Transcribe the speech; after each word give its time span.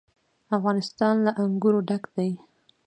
افغانستان 0.57 1.15
له 1.25 1.31
انګور 1.41 1.75
ډک 1.87 2.03
دی. 2.15 2.31